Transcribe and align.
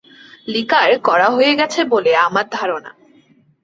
Liquor 0.47 0.89
কড়া 1.03 1.27
হয়ে 1.29 1.53
গেছে 1.55 1.79
বলে-আমার 1.85 2.45
ধারণা। 2.51 2.91